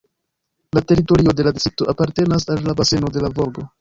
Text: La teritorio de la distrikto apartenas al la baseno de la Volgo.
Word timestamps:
La 0.77 0.81
teritorio 0.91 1.29
de 1.31 1.43
la 1.47 1.53
distrikto 1.57 1.87
apartenas 1.93 2.49
al 2.55 2.67
la 2.71 2.77
baseno 2.81 3.13
de 3.19 3.27
la 3.27 3.31
Volgo. 3.41 3.69